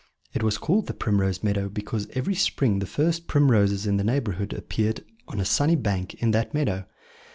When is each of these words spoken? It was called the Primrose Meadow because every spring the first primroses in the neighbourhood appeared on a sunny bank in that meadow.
It 0.33 0.41
was 0.41 0.57
called 0.57 0.87
the 0.87 0.95
Primrose 0.95 1.43
Meadow 1.43 1.69
because 1.69 2.07
every 2.13 2.33
spring 2.33 2.79
the 2.79 2.87
first 2.87 3.27
primroses 3.27 3.85
in 3.85 3.97
the 3.97 4.03
neighbourhood 4.03 4.51
appeared 4.51 5.03
on 5.27 5.39
a 5.39 5.45
sunny 5.45 5.75
bank 5.75 6.15
in 6.15 6.31
that 6.31 6.55
meadow. 6.55 6.87